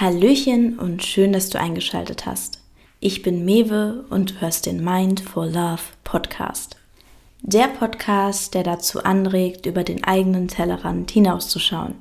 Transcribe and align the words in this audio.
Hallöchen 0.00 0.78
und 0.78 1.04
schön, 1.04 1.34
dass 1.34 1.50
du 1.50 1.60
eingeschaltet 1.60 2.24
hast. 2.24 2.62
Ich 3.00 3.20
bin 3.20 3.44
Mewe 3.44 4.06
und 4.08 4.30
du 4.30 4.40
hörst 4.40 4.64
den 4.64 4.82
Mind 4.82 5.20
for 5.20 5.44
Love 5.44 5.82
Podcast. 6.04 6.78
Der 7.42 7.66
Podcast, 7.66 8.54
der 8.54 8.62
dazu 8.62 9.04
anregt, 9.04 9.66
über 9.66 9.84
den 9.84 10.02
eigenen 10.02 10.48
Tellerrand 10.48 11.10
hinauszuschauen 11.10 11.96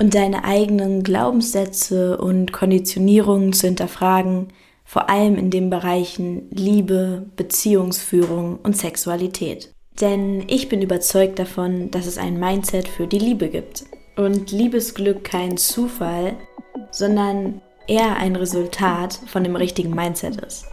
und 0.00 0.16
deine 0.16 0.42
eigenen 0.42 1.04
Glaubenssätze 1.04 2.18
und 2.18 2.52
Konditionierungen 2.52 3.52
zu 3.52 3.68
hinterfragen, 3.68 4.48
vor 4.84 5.08
allem 5.08 5.36
in 5.36 5.50
den 5.52 5.70
Bereichen 5.70 6.50
Liebe, 6.50 7.26
Beziehungsführung 7.36 8.58
und 8.64 8.76
Sexualität. 8.76 9.72
Denn 10.00 10.42
ich 10.48 10.68
bin 10.68 10.82
überzeugt 10.82 11.38
davon, 11.38 11.92
dass 11.92 12.06
es 12.06 12.18
ein 12.18 12.40
Mindset 12.40 12.88
für 12.88 13.06
die 13.06 13.20
Liebe 13.20 13.48
gibt 13.48 13.84
und 14.16 14.50
Liebesglück 14.50 15.22
kein 15.24 15.56
Zufall, 15.56 16.36
sondern 16.92 17.60
eher 17.88 18.16
ein 18.16 18.36
Resultat 18.36 19.18
von 19.26 19.42
dem 19.42 19.56
richtigen 19.56 19.90
Mindset 19.90 20.36
ist. 20.36 20.66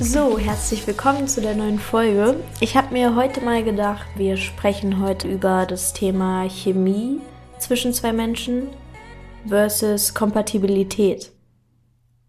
So, 0.00 0.38
herzlich 0.38 0.86
willkommen 0.86 1.28
zu 1.28 1.42
der 1.42 1.54
neuen 1.54 1.78
Folge. 1.78 2.36
Ich 2.60 2.76
habe 2.76 2.94
mir 2.94 3.14
heute 3.14 3.42
mal 3.42 3.62
gedacht, 3.62 4.06
wir 4.16 4.36
sprechen 4.38 5.02
heute 5.02 5.28
über 5.28 5.66
das 5.66 5.92
Thema 5.92 6.48
Chemie 6.48 7.20
zwischen 7.58 7.92
zwei 7.92 8.12
Menschen 8.12 8.68
versus 9.46 10.14
Kompatibilität. 10.14 11.32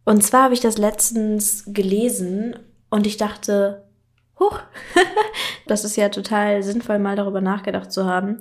Und 0.09 0.23
zwar 0.23 0.45
habe 0.45 0.55
ich 0.55 0.59
das 0.59 0.79
letztens 0.79 1.65
gelesen 1.67 2.57
und 2.89 3.05
ich 3.05 3.17
dachte, 3.17 3.83
huch, 4.39 4.59
das 5.67 5.85
ist 5.85 5.97
ja 5.97 6.09
total 6.09 6.63
sinnvoll, 6.63 6.97
mal 6.97 7.15
darüber 7.15 7.41
nachgedacht 7.41 7.91
zu 7.91 8.05
haben, 8.05 8.39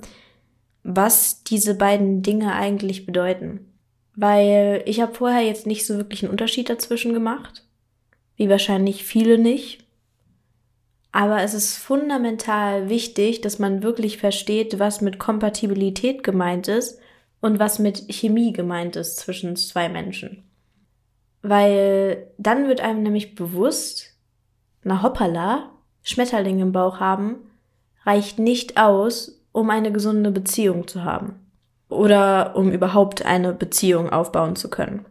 was 0.81 1.43
diese 1.43 1.75
beiden 1.75 2.23
Dinge 2.23 2.55
eigentlich 2.55 3.05
bedeuten. 3.05 3.71
Weil 4.15 4.81
ich 4.87 4.99
habe 4.99 5.13
vorher 5.13 5.43
jetzt 5.43 5.67
nicht 5.67 5.85
so 5.85 5.97
wirklich 5.97 6.23
einen 6.23 6.31
Unterschied 6.31 6.71
dazwischen 6.71 7.13
gemacht, 7.13 7.67
wie 8.35 8.49
wahrscheinlich 8.49 9.03
viele 9.03 9.37
nicht. 9.37 9.85
Aber 11.11 11.43
es 11.43 11.53
ist 11.53 11.77
fundamental 11.77 12.89
wichtig, 12.89 13.41
dass 13.41 13.59
man 13.59 13.83
wirklich 13.83 14.17
versteht, 14.17 14.79
was 14.79 15.01
mit 15.01 15.19
Kompatibilität 15.19 16.23
gemeint 16.23 16.67
ist 16.67 16.97
und 17.41 17.59
was 17.59 17.77
mit 17.77 18.05
Chemie 18.09 18.53
gemeint 18.53 18.95
ist 18.95 19.17
zwischen 19.17 19.55
zwei 19.55 19.87
Menschen. 19.87 20.48
Weil 21.41 22.27
dann 22.37 22.67
wird 22.67 22.81
einem 22.81 23.03
nämlich 23.03 23.35
bewusst, 23.35 24.15
na 24.83 25.01
hoppala, 25.03 25.71
Schmetterling 26.01 26.59
im 26.59 26.71
Bauch 26.71 26.99
haben, 26.99 27.35
reicht 28.05 28.39
nicht 28.39 28.77
aus, 28.77 29.41
um 29.51 29.69
eine 29.69 29.91
gesunde 29.91 30.31
Beziehung 30.31 30.87
zu 30.87 31.03
haben. 31.03 31.35
Oder 31.89 32.55
um 32.55 32.71
überhaupt 32.71 33.25
eine 33.25 33.53
Beziehung 33.53 34.09
aufbauen 34.09 34.55
zu 34.55 34.69
können. 34.69 35.05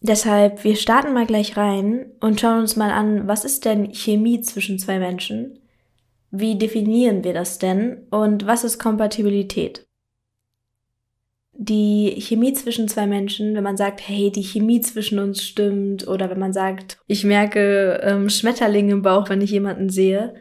Deshalb, 0.00 0.62
wir 0.62 0.76
starten 0.76 1.14
mal 1.14 1.26
gleich 1.26 1.56
rein 1.56 2.12
und 2.20 2.40
schauen 2.40 2.60
uns 2.60 2.76
mal 2.76 2.90
an, 2.90 3.26
was 3.26 3.44
ist 3.44 3.64
denn 3.64 3.92
Chemie 3.92 4.40
zwischen 4.42 4.78
zwei 4.78 4.98
Menschen? 4.98 5.58
Wie 6.30 6.58
definieren 6.58 7.24
wir 7.24 7.32
das 7.32 7.58
denn? 7.58 8.06
Und 8.10 8.46
was 8.46 8.62
ist 8.62 8.78
Kompatibilität? 8.78 9.85
Die 11.58 12.14
Chemie 12.20 12.52
zwischen 12.52 12.88
zwei 12.88 13.06
Menschen, 13.06 13.54
wenn 13.54 13.62
man 13.62 13.76
sagt, 13.76 14.00
hey, 14.06 14.30
die 14.30 14.42
Chemie 14.42 14.80
zwischen 14.80 15.18
uns 15.18 15.42
stimmt, 15.42 16.06
oder 16.06 16.30
wenn 16.30 16.38
man 16.38 16.52
sagt, 16.52 16.98
ich 17.06 17.24
merke 17.24 18.00
ähm, 18.02 18.28
Schmetterlinge 18.28 18.92
im 18.92 19.02
Bauch, 19.02 19.28
wenn 19.28 19.40
ich 19.40 19.50
jemanden 19.50 19.88
sehe, 19.88 20.34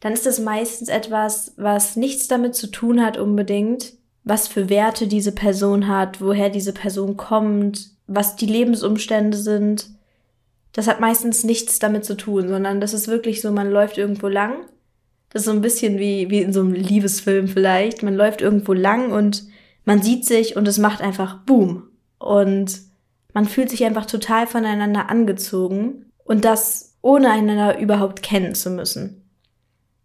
dann 0.00 0.12
ist 0.12 0.26
das 0.26 0.38
meistens 0.38 0.88
etwas, 0.88 1.54
was 1.56 1.96
nichts 1.96 2.28
damit 2.28 2.54
zu 2.54 2.68
tun 2.68 3.04
hat 3.04 3.18
unbedingt, 3.18 3.94
was 4.22 4.48
für 4.48 4.70
Werte 4.70 5.06
diese 5.06 5.32
Person 5.32 5.88
hat, 5.88 6.20
woher 6.20 6.48
diese 6.48 6.72
Person 6.72 7.16
kommt, 7.16 7.90
was 8.06 8.36
die 8.36 8.46
Lebensumstände 8.46 9.36
sind. 9.36 9.86
Das 10.72 10.88
hat 10.88 11.00
meistens 11.00 11.44
nichts 11.44 11.78
damit 11.78 12.04
zu 12.04 12.16
tun, 12.16 12.48
sondern 12.48 12.80
das 12.80 12.94
ist 12.94 13.08
wirklich 13.08 13.40
so, 13.40 13.52
man 13.52 13.70
läuft 13.70 13.98
irgendwo 13.98 14.28
lang. 14.28 14.66
Das 15.30 15.42
ist 15.42 15.46
so 15.46 15.52
ein 15.52 15.62
bisschen 15.62 15.98
wie, 15.98 16.30
wie 16.30 16.40
in 16.40 16.52
so 16.52 16.60
einem 16.60 16.72
Liebesfilm 16.72 17.48
vielleicht. 17.48 18.02
Man 18.02 18.14
läuft 18.14 18.40
irgendwo 18.40 18.72
lang 18.72 19.12
und 19.12 19.44
man 19.84 20.02
sieht 20.02 20.24
sich 20.24 20.56
und 20.56 20.66
es 20.68 20.78
macht 20.78 21.00
einfach 21.00 21.38
Boom. 21.44 21.90
Und 22.18 22.80
man 23.32 23.46
fühlt 23.46 23.70
sich 23.70 23.84
einfach 23.84 24.06
total 24.06 24.46
voneinander 24.46 25.10
angezogen 25.10 26.06
und 26.24 26.44
das 26.44 26.96
ohne 27.02 27.30
einander 27.30 27.78
überhaupt 27.78 28.22
kennen 28.22 28.54
zu 28.54 28.70
müssen. 28.70 29.28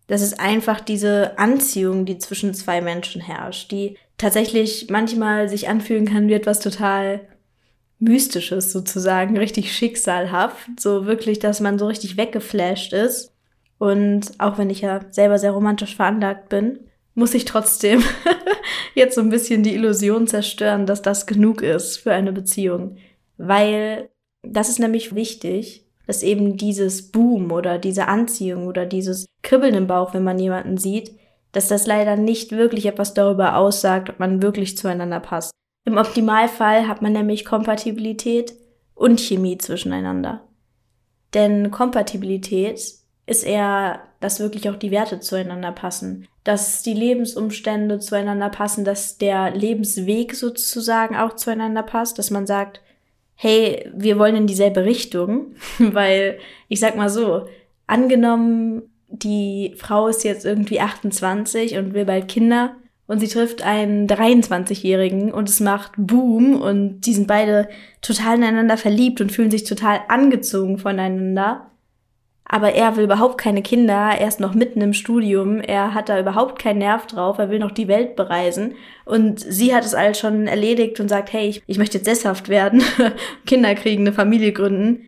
Das 0.07 0.21
ist 0.21 0.39
einfach 0.39 0.81
diese 0.81 1.37
Anziehung, 1.37 2.05
die 2.05 2.17
zwischen 2.17 2.53
zwei 2.53 2.81
Menschen 2.81 3.21
herrscht, 3.21 3.71
die 3.71 3.95
tatsächlich 4.17 4.87
manchmal 4.89 5.47
sich 5.47 5.69
anfühlen 5.69 6.05
kann 6.05 6.27
wie 6.27 6.33
etwas 6.33 6.59
total 6.59 7.21
Mystisches 7.99 8.71
sozusagen, 8.71 9.37
richtig 9.37 9.73
schicksalhaft, 9.73 10.79
so 10.79 11.05
wirklich, 11.05 11.39
dass 11.39 11.59
man 11.59 11.77
so 11.77 11.85
richtig 11.85 12.17
weggeflasht 12.17 12.93
ist. 12.93 13.33
Und 13.77 14.31
auch 14.39 14.57
wenn 14.57 14.69
ich 14.69 14.81
ja 14.81 15.01
selber 15.11 15.37
sehr 15.37 15.51
romantisch 15.51 15.95
veranlagt 15.95 16.49
bin, 16.49 16.79
muss 17.19 17.35
ich 17.35 17.45
trotzdem 17.45 18.01
jetzt 18.95 19.15
so 19.15 19.21
ein 19.21 19.29
bisschen 19.29 19.61
die 19.61 19.75
Illusion 19.75 20.25
zerstören, 20.25 20.85
dass 20.85 21.01
das 21.01 21.27
genug 21.27 21.61
ist 21.61 21.97
für 21.97 22.13
eine 22.13 22.31
Beziehung. 22.31 22.97
Weil 23.37 24.09
das 24.41 24.69
ist 24.69 24.79
nämlich 24.79 25.13
wichtig, 25.13 25.85
dass 26.07 26.23
eben 26.23 26.57
dieses 26.57 27.11
Boom 27.11 27.51
oder 27.51 27.77
diese 27.77 28.07
Anziehung 28.07 28.65
oder 28.65 28.85
dieses 28.85 29.27
Kribbeln 29.43 29.75
im 29.75 29.87
Bauch, 29.87 30.13
wenn 30.13 30.23
man 30.23 30.39
jemanden 30.39 30.77
sieht, 30.77 31.11
dass 31.51 31.67
das 31.67 31.85
leider 31.85 32.15
nicht 32.15 32.51
wirklich 32.51 32.85
etwas 32.85 33.13
darüber 33.13 33.57
aussagt, 33.57 34.09
ob 34.09 34.19
man 34.19 34.41
wirklich 34.41 34.77
zueinander 34.77 35.19
passt. 35.19 35.51
Im 35.85 35.97
Optimalfall 35.97 36.87
hat 36.87 37.01
man 37.01 37.13
nämlich 37.13 37.45
Kompatibilität 37.45 38.53
und 38.95 39.19
Chemie 39.19 39.57
zwischeneinander. 39.57 40.47
Denn 41.33 41.71
Kompatibilität 41.71 42.98
ist 43.29 43.43
eher, 43.43 44.01
dass 44.19 44.39
wirklich 44.39 44.69
auch 44.69 44.75
die 44.75 44.91
Werte 44.91 45.19
zueinander 45.19 45.71
passen, 45.71 46.27
dass 46.43 46.81
die 46.81 46.93
Lebensumstände 46.93 47.99
zueinander 47.99 48.49
passen, 48.49 48.83
dass 48.83 49.17
der 49.17 49.51
Lebensweg 49.51 50.35
sozusagen 50.35 51.15
auch 51.15 51.35
zueinander 51.35 51.83
passt, 51.83 52.17
dass 52.17 52.31
man 52.31 52.47
sagt, 52.47 52.81
hey, 53.35 53.89
wir 53.95 54.17
wollen 54.17 54.35
in 54.35 54.47
dieselbe 54.47 54.83
Richtung, 54.83 55.55
weil 55.79 56.39
ich 56.67 56.79
sag 56.79 56.97
mal 56.97 57.09
so, 57.09 57.45
angenommen, 57.87 58.83
die 59.07 59.73
Frau 59.77 60.07
ist 60.07 60.23
jetzt 60.23 60.45
irgendwie 60.45 60.81
28 60.81 61.77
und 61.77 61.93
will 61.93 62.05
bald 62.05 62.27
Kinder 62.27 62.75
und 63.07 63.19
sie 63.19 63.27
trifft 63.27 63.63
einen 63.63 64.07
23-Jährigen 64.07 65.31
und 65.31 65.49
es 65.49 65.59
macht 65.59 65.93
Boom 65.97 66.61
und 66.61 67.01
die 67.01 67.13
sind 67.13 67.27
beide 67.27 67.69
total 68.01 68.37
ineinander 68.37 68.77
verliebt 68.77 69.21
und 69.21 69.31
fühlen 69.31 69.49
sich 69.49 69.63
total 69.63 70.01
angezogen 70.09 70.77
voneinander 70.77 71.69
aber 72.51 72.73
er 72.73 72.97
will 72.97 73.03
überhaupt 73.03 73.37
keine 73.37 73.61
Kinder, 73.61 74.09
er 74.17 74.27
ist 74.27 74.39
noch 74.39 74.55
mitten 74.55 74.81
im 74.81 74.93
Studium, 74.93 75.61
er 75.61 75.93
hat 75.93 76.09
da 76.09 76.19
überhaupt 76.19 76.59
keinen 76.59 76.79
Nerv 76.79 77.05
drauf, 77.05 77.37
er 77.37 77.51
will 77.51 77.59
noch 77.59 77.71
die 77.71 77.87
Welt 77.87 78.15
bereisen 78.15 78.73
und 79.05 79.39
sie 79.39 79.73
hat 79.73 79.85
es 79.85 79.93
alles 79.93 80.19
schon 80.19 80.47
erledigt 80.47 80.99
und 80.99 81.09
sagt, 81.09 81.31
hey, 81.31 81.47
ich, 81.47 81.63
ich 81.67 81.77
möchte 81.77 81.99
jetzt 81.99 82.05
sesshaft 82.05 82.49
werden, 82.49 82.81
Kinder 83.45 83.75
kriegen, 83.75 84.01
eine 84.01 84.13
Familie 84.13 84.51
gründen, 84.51 85.07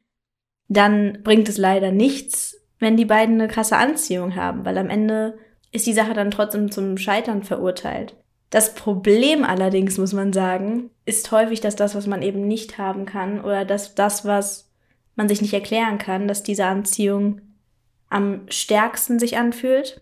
dann 0.67 1.17
bringt 1.23 1.49
es 1.49 1.57
leider 1.57 1.91
nichts, 1.91 2.61
wenn 2.77 2.95
die 2.95 3.05
beiden 3.05 3.41
eine 3.41 3.47
krasse 3.47 3.75
Anziehung 3.75 4.35
haben, 4.35 4.63
weil 4.63 4.77
am 4.77 4.91
Ende 4.91 5.39
ist 5.71 5.87
die 5.87 5.93
Sache 5.93 6.13
dann 6.13 6.29
trotzdem 6.29 6.71
zum 6.71 6.97
Scheitern 6.97 7.41
verurteilt. 7.41 8.15
Das 8.51 8.75
Problem 8.75 9.43
allerdings, 9.43 9.97
muss 9.97 10.13
man 10.13 10.31
sagen, 10.31 10.91
ist 11.05 11.31
häufig, 11.31 11.61
dass 11.61 11.75
das, 11.75 11.95
was 11.95 12.05
man 12.05 12.21
eben 12.21 12.47
nicht 12.47 12.77
haben 12.77 13.05
kann 13.05 13.41
oder 13.41 13.65
dass 13.65 13.95
das, 13.95 14.25
was 14.25 14.70
man 15.15 15.27
sich 15.27 15.41
nicht 15.41 15.53
erklären 15.53 15.97
kann, 15.97 16.27
dass 16.27 16.43
diese 16.43 16.65
Anziehung 16.65 17.41
am 18.09 18.41
stärksten 18.49 19.19
sich 19.19 19.37
anfühlt, 19.37 20.01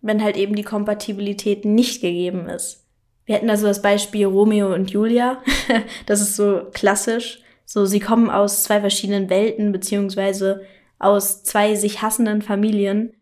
wenn 0.00 0.22
halt 0.22 0.36
eben 0.36 0.54
die 0.54 0.62
Kompatibilität 0.62 1.64
nicht 1.64 2.00
gegeben 2.00 2.48
ist. 2.48 2.84
Wir 3.24 3.34
hätten 3.34 3.50
also 3.50 3.66
das 3.66 3.82
Beispiel 3.82 4.26
Romeo 4.26 4.72
und 4.72 4.90
Julia. 4.90 5.42
das 6.06 6.20
ist 6.20 6.36
so 6.36 6.62
klassisch. 6.72 7.40
So, 7.66 7.84
sie 7.84 8.00
kommen 8.00 8.30
aus 8.30 8.62
zwei 8.62 8.80
verschiedenen 8.80 9.28
Welten, 9.28 9.72
beziehungsweise 9.72 10.62
aus 10.98 11.42
zwei 11.42 11.74
sich 11.74 12.00
hassenden 12.00 12.40
Familien. 12.40 13.12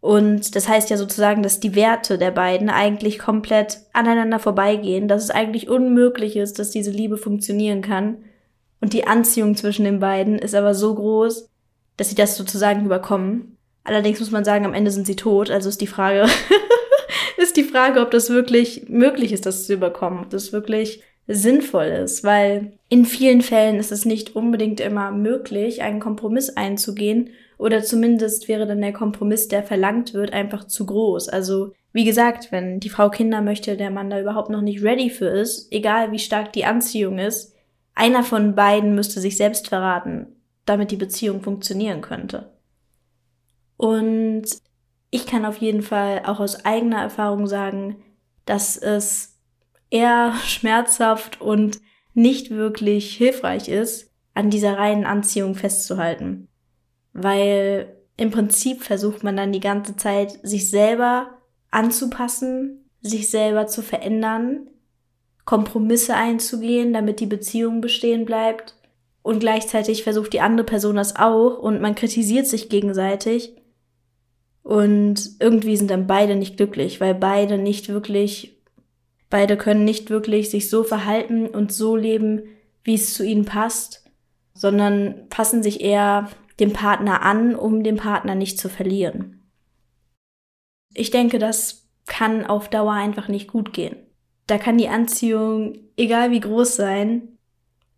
Und 0.00 0.54
das 0.54 0.68
heißt 0.68 0.90
ja 0.90 0.98
sozusagen, 0.98 1.42
dass 1.42 1.60
die 1.60 1.74
Werte 1.74 2.18
der 2.18 2.30
beiden 2.30 2.68
eigentlich 2.68 3.18
komplett 3.18 3.78
aneinander 3.94 4.38
vorbeigehen, 4.38 5.08
dass 5.08 5.24
es 5.24 5.30
eigentlich 5.30 5.70
unmöglich 5.70 6.36
ist, 6.36 6.58
dass 6.58 6.70
diese 6.70 6.90
Liebe 6.90 7.16
funktionieren 7.16 7.80
kann. 7.80 8.18
Und 8.84 8.92
die 8.92 9.06
Anziehung 9.06 9.56
zwischen 9.56 9.86
den 9.86 9.98
beiden 9.98 10.38
ist 10.38 10.54
aber 10.54 10.74
so 10.74 10.94
groß, 10.94 11.48
dass 11.96 12.10
sie 12.10 12.14
das 12.14 12.36
sozusagen 12.36 12.84
überkommen. 12.84 13.56
Allerdings 13.82 14.20
muss 14.20 14.30
man 14.30 14.44
sagen, 14.44 14.66
am 14.66 14.74
Ende 14.74 14.90
sind 14.90 15.06
sie 15.06 15.16
tot. 15.16 15.50
Also 15.50 15.70
ist 15.70 15.80
die 15.80 15.86
Frage, 15.86 16.26
ist 17.38 17.56
die 17.56 17.64
Frage, 17.64 18.02
ob 18.02 18.10
das 18.10 18.28
wirklich 18.28 18.90
möglich 18.90 19.32
ist, 19.32 19.46
das 19.46 19.64
zu 19.64 19.72
überkommen. 19.72 20.18
Ob 20.18 20.28
das 20.28 20.52
wirklich 20.52 21.02
sinnvoll 21.26 21.86
ist, 21.86 22.24
weil 22.24 22.72
in 22.90 23.06
vielen 23.06 23.40
Fällen 23.40 23.76
ist 23.76 23.90
es 23.90 24.04
nicht 24.04 24.36
unbedingt 24.36 24.80
immer 24.80 25.12
möglich, 25.12 25.80
einen 25.80 25.98
Kompromiss 25.98 26.50
einzugehen 26.50 27.30
oder 27.56 27.82
zumindest 27.82 28.48
wäre 28.48 28.66
dann 28.66 28.82
der 28.82 28.92
Kompromiss, 28.92 29.48
der 29.48 29.62
verlangt 29.62 30.12
wird, 30.12 30.34
einfach 30.34 30.64
zu 30.66 30.84
groß. 30.84 31.30
Also 31.30 31.72
wie 31.94 32.04
gesagt, 32.04 32.52
wenn 32.52 32.80
die 32.80 32.90
Frau 32.90 33.08
Kinder 33.08 33.40
möchte, 33.40 33.78
der 33.78 33.90
Mann 33.90 34.10
da 34.10 34.20
überhaupt 34.20 34.50
noch 34.50 34.60
nicht 34.60 34.82
ready 34.82 35.08
für 35.08 35.28
ist, 35.28 35.72
egal 35.72 36.12
wie 36.12 36.18
stark 36.18 36.52
die 36.52 36.66
Anziehung 36.66 37.18
ist, 37.18 37.53
einer 37.94 38.22
von 38.24 38.54
beiden 38.54 38.94
müsste 38.94 39.20
sich 39.20 39.36
selbst 39.36 39.68
verraten, 39.68 40.26
damit 40.66 40.90
die 40.90 40.96
Beziehung 40.96 41.42
funktionieren 41.42 42.00
könnte. 42.00 42.52
Und 43.76 44.44
ich 45.10 45.26
kann 45.26 45.44
auf 45.44 45.58
jeden 45.58 45.82
Fall 45.82 46.22
auch 46.26 46.40
aus 46.40 46.64
eigener 46.64 47.00
Erfahrung 47.00 47.46
sagen, 47.46 48.02
dass 48.46 48.76
es 48.76 49.38
eher 49.90 50.34
schmerzhaft 50.44 51.40
und 51.40 51.80
nicht 52.14 52.50
wirklich 52.50 53.16
hilfreich 53.16 53.68
ist, 53.68 54.10
an 54.34 54.50
dieser 54.50 54.76
reinen 54.78 55.04
Anziehung 55.04 55.54
festzuhalten. 55.54 56.48
Weil 57.12 57.96
im 58.16 58.30
Prinzip 58.30 58.82
versucht 58.82 59.22
man 59.22 59.36
dann 59.36 59.52
die 59.52 59.60
ganze 59.60 59.96
Zeit, 59.96 60.38
sich 60.42 60.70
selber 60.70 61.38
anzupassen, 61.70 62.90
sich 63.00 63.30
selber 63.30 63.66
zu 63.66 63.82
verändern, 63.82 64.68
Kompromisse 65.44 66.14
einzugehen, 66.14 66.92
damit 66.92 67.20
die 67.20 67.26
Beziehung 67.26 67.80
bestehen 67.80 68.24
bleibt. 68.24 68.74
Und 69.22 69.40
gleichzeitig 69.40 70.02
versucht 70.02 70.32
die 70.32 70.40
andere 70.40 70.66
Person 70.66 70.96
das 70.96 71.16
auch 71.16 71.58
und 71.58 71.80
man 71.80 71.94
kritisiert 71.94 72.46
sich 72.46 72.68
gegenseitig. 72.68 73.52
Und 74.62 75.36
irgendwie 75.40 75.76
sind 75.76 75.90
dann 75.90 76.06
beide 76.06 76.36
nicht 76.36 76.56
glücklich, 76.56 77.00
weil 77.00 77.14
beide 77.14 77.58
nicht 77.58 77.88
wirklich, 77.88 78.56
beide 79.30 79.56
können 79.56 79.84
nicht 79.84 80.10
wirklich 80.10 80.50
sich 80.50 80.70
so 80.70 80.84
verhalten 80.84 81.46
und 81.46 81.72
so 81.72 81.96
leben, 81.96 82.42
wie 82.82 82.94
es 82.94 83.14
zu 83.14 83.24
ihnen 83.24 83.44
passt, 83.44 84.04
sondern 84.54 85.28
passen 85.28 85.62
sich 85.62 85.80
eher 85.80 86.30
dem 86.60 86.72
Partner 86.72 87.22
an, 87.22 87.54
um 87.54 87.82
den 87.82 87.96
Partner 87.96 88.34
nicht 88.34 88.58
zu 88.58 88.68
verlieren. 88.68 89.42
Ich 90.94 91.10
denke, 91.10 91.38
das 91.38 91.88
kann 92.06 92.46
auf 92.46 92.68
Dauer 92.68 92.92
einfach 92.92 93.28
nicht 93.28 93.48
gut 93.48 93.72
gehen. 93.72 93.96
Da 94.46 94.58
kann 94.58 94.78
die 94.78 94.88
Anziehung, 94.88 95.78
egal 95.96 96.30
wie 96.30 96.40
groß 96.40 96.76
sein, 96.76 97.38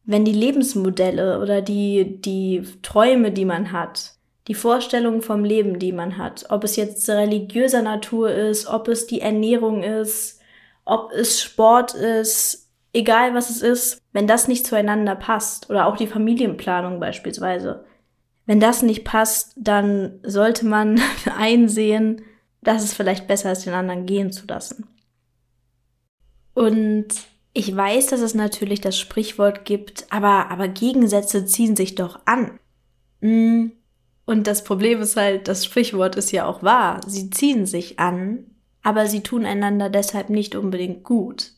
wenn 0.05 0.25
die 0.25 0.33
Lebensmodelle 0.33 1.41
oder 1.41 1.61
die, 1.61 2.21
die 2.21 2.63
Träume, 2.83 3.33
die 3.33 3.45
man 3.45 3.73
hat, 3.73 4.15
die 4.47 4.55
Vorstellungen 4.55 5.23
vom 5.23 5.45
Leben, 5.45 5.79
die 5.81 5.93
man 5.93 6.19
hat, 6.19 6.47
ob 6.51 6.63
es 6.63 6.77
jetzt 6.77 7.09
religiöser 7.09 7.83
Natur 7.83 8.31
ist, 8.31 8.69
ob 8.69 8.87
es 8.87 9.09
die 9.09 9.21
Ernährung 9.21 9.83
ist, 9.83 10.41
ob 10.85 11.11
es 11.11 11.43
Sport 11.43 11.95
ist, 11.95 12.71
egal 12.93 13.35
was 13.35 13.51
es 13.51 13.63
ist, 13.63 14.01
wenn 14.13 14.29
das 14.29 14.47
nicht 14.47 14.67
zueinander 14.67 15.17
passt 15.17 15.69
oder 15.69 15.87
auch 15.87 15.97
die 15.97 16.07
Familienplanung 16.07 17.01
beispielsweise, 17.01 17.85
wenn 18.47 18.61
das 18.61 18.83
nicht 18.83 19.05
passt, 19.05 19.53
dann 19.57 20.21
sollte 20.23 20.65
man 20.65 21.01
einsehen, 21.37 22.23
dass 22.63 22.85
es 22.85 22.95
vielleicht 22.95 23.27
besser 23.27 23.51
ist, 23.51 23.67
den 23.67 23.75
anderen 23.75 24.07
gehen 24.07 24.31
zu 24.31 24.47
lassen. 24.47 24.87
Und 26.57 27.09
ich 27.53 27.77
weiß, 27.77 28.07
dass 28.07 28.21
es 28.21 28.33
natürlich 28.33 28.81
das 28.81 28.99
Sprichwort 28.99 29.67
gibt, 29.67 30.07
aber, 30.09 30.51
aber 30.51 30.69
Gegensätze 30.69 31.45
ziehen 31.45 31.77
sich 31.77 31.97
doch 31.97 32.21
an. 32.25 32.59
Mm. 33.21 33.73
Und 34.25 34.47
das 34.47 34.65
Problem 34.65 35.03
ist 35.03 35.17
halt, 35.17 35.49
das 35.49 35.67
Sprichwort 35.67 36.17
ist 36.17 36.33
ja 36.33 36.47
auch 36.47 36.63
wahr. 36.63 37.03
Sie 37.07 37.29
ziehen 37.29 37.67
sich 37.67 37.99
an, 37.99 38.47
aber 38.83 39.07
sie 39.07 39.21
tun 39.21 39.45
einander 39.45 39.91
deshalb 39.91 40.31
nicht 40.31 40.57
unbedingt 40.57 41.05
gut. 41.05 41.53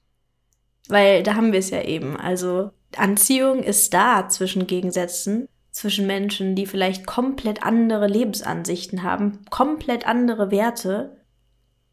Weil 0.88 1.22
da 1.22 1.36
haben 1.36 1.52
wir 1.52 1.60
es 1.60 1.70
ja 1.70 1.82
eben. 1.82 2.16
Also 2.16 2.72
Anziehung 2.96 3.62
ist 3.62 3.94
da 3.94 4.28
zwischen 4.28 4.66
Gegensätzen 4.66 5.46
zwischen 5.70 6.08
Menschen, 6.08 6.56
die 6.56 6.66
vielleicht 6.66 7.06
komplett 7.06 7.62
andere 7.62 8.08
Lebensansichten 8.08 9.04
haben, 9.04 9.44
komplett 9.48 10.08
andere 10.08 10.50
Werte, 10.50 11.16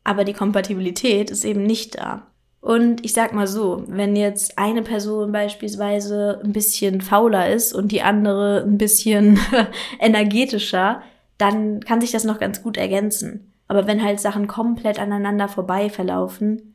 aber 0.03 0.23
die 0.23 0.33
Kompatibilität 0.33 1.29
ist 1.29 1.45
eben 1.45 1.63
nicht 1.63 1.99
da. 1.99 2.31
Und 2.65 3.05
ich 3.05 3.13
sag 3.13 3.31
mal 3.31 3.45
so, 3.45 3.83
wenn 3.85 4.15
jetzt 4.15 4.57
eine 4.57 4.81
Person 4.81 5.31
beispielsweise 5.31 6.41
ein 6.43 6.51
bisschen 6.51 7.01
fauler 7.01 7.47
ist 7.53 7.73
und 7.73 7.91
die 7.91 8.01
andere 8.01 8.63
ein 8.63 8.79
bisschen 8.79 9.39
energetischer, 9.99 11.03
dann 11.37 11.81
kann 11.81 12.01
sich 12.01 12.09
das 12.09 12.23
noch 12.23 12.39
ganz 12.39 12.63
gut 12.63 12.77
ergänzen. 12.77 13.53
Aber 13.67 13.85
wenn 13.85 14.03
halt 14.03 14.19
Sachen 14.19 14.47
komplett 14.47 14.97
aneinander 14.97 15.47
vorbei 15.47 15.91
verlaufen, 15.91 16.73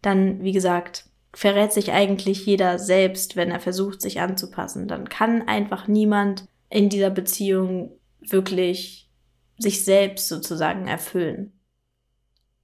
dann, 0.00 0.42
wie 0.42 0.50
gesagt, 0.50 1.04
verrät 1.32 1.72
sich 1.72 1.92
eigentlich 1.92 2.44
jeder 2.44 2.80
selbst, 2.80 3.36
wenn 3.36 3.52
er 3.52 3.60
versucht, 3.60 4.02
sich 4.02 4.20
anzupassen. 4.20 4.88
Dann 4.88 5.08
kann 5.08 5.46
einfach 5.46 5.86
niemand 5.86 6.46
in 6.68 6.88
dieser 6.88 7.10
Beziehung 7.10 7.92
wirklich 8.18 9.08
sich 9.56 9.84
selbst 9.84 10.26
sozusagen 10.26 10.88
erfüllen. 10.88 11.52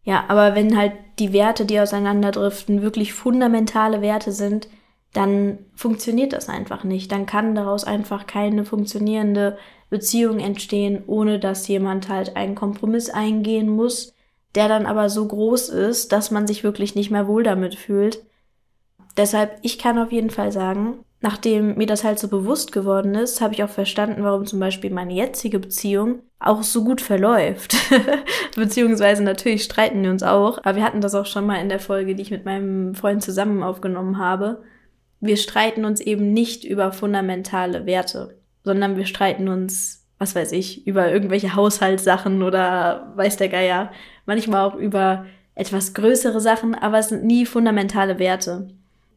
Ja, 0.05 0.25
aber 0.29 0.55
wenn 0.55 0.77
halt 0.77 0.93
die 1.19 1.33
Werte, 1.33 1.67
die 1.67 1.81
auseinanderdriften, 1.81 2.83
wirklich 2.83 3.13
fundamentale 3.13 4.01
Werte 4.01 4.33
sind, 4.33 4.69
dann 5.13 5.59
funktioniert 5.75 6.33
das 6.33 6.49
einfach 6.49 6.85
nicht. 6.85 7.13
Dann 7.13 7.27
kann 7.27 7.55
daraus 7.55 7.85
einfach 7.85 8.27
keine 8.27 8.65
funktionierende 8.65 9.59
Beziehung 9.91 10.39
entstehen, 10.39 11.03
ohne 11.07 11.39
dass 11.39 11.69
jemand 11.69 12.09
halt 12.09 12.37
einen 12.37 12.55
Kompromiss 12.55 13.11
eingehen 13.11 13.69
muss, 13.69 14.15
der 14.55 14.69
dann 14.69 14.87
aber 14.87 15.11
so 15.11 15.27
groß 15.27 15.71
ist, 15.71 16.13
dass 16.13 16.31
man 16.31 16.47
sich 16.47 16.65
wirklich 16.65 16.95
nicht 16.95 17.11
mehr 17.11 17.27
wohl 17.27 17.43
damit 17.43 17.75
fühlt 17.75 18.23
Deshalb, 19.19 19.59
ich 19.63 19.81
kann 19.81 19.99
auf 19.99 20.13
jeden 20.13 20.31
Fall 20.31 20.53
sagen, 20.53 21.05
nachdem 21.21 21.77
mir 21.77 21.87
das 21.87 22.05
halt 22.05 22.19
so 22.19 22.29
bewusst 22.29 22.73
geworden 22.73 23.15
ist, 23.15 23.41
habe 23.41 23.55
ich 23.55 23.65
auch 23.65 23.69
verstanden, 23.69 24.23
warum 24.23 24.47
zum 24.47 24.61
Beispiel 24.61 24.91
meine 24.91 25.13
jetzige 25.13 25.59
Beziehung 25.59 26.21
auch 26.39 26.63
so 26.63 26.85
gut 26.85 27.01
verläuft. 27.01 27.77
Beziehungsweise 28.57 29.23
natürlich 29.23 29.65
streiten 29.65 30.03
wir 30.03 30.11
uns 30.11 30.23
auch, 30.23 30.59
aber 30.59 30.77
wir 30.77 30.85
hatten 30.85 31.01
das 31.01 31.15
auch 31.15 31.27
schon 31.27 31.47
mal 31.47 31.61
in 31.61 31.69
der 31.69 31.81
Folge, 31.81 32.15
die 32.15 32.23
ich 32.23 32.31
mit 32.31 32.45
meinem 32.45 32.95
Freund 32.95 33.23
zusammen 33.23 33.63
aufgenommen 33.63 34.19
habe. 34.19 34.63
Wir 35.21 35.37
streiten 35.37 35.85
uns 35.85 36.01
eben 36.01 36.33
nicht 36.33 36.65
über 36.65 36.93
fundamentale 36.93 37.87
Werte, 37.87 38.39
sondern 38.63 38.97
wir 38.97 39.07
streiten 39.07 39.49
uns, 39.49 40.07
was 40.19 40.37
weiß 40.37 40.53
ich, 40.53 40.87
über 40.87 41.11
irgendwelche 41.11 41.57
Haushaltssachen 41.57 42.45
oder 42.45 43.13
weiß 43.17 43.37
der 43.37 43.49
Geier, 43.49 43.91
manchmal 44.27 44.65
auch 44.65 44.77
über 44.77 45.27
etwas 45.57 45.93
größere 45.93 46.41
Sachen, 46.41 46.77
aber 46.77 46.99
es 46.99 47.09
sind 47.09 47.25
nie 47.25 47.45
fundamentale 47.45 48.21
Werte. 48.21 48.69